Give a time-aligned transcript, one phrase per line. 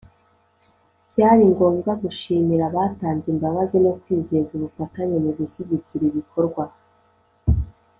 [1.11, 6.63] Byari ngombwa gushimira abatanze imbabazi no kwizeza ubufatanye mu gushyigikira ibikorwa